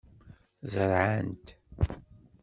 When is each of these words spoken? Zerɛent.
Zerɛent. 0.71 1.47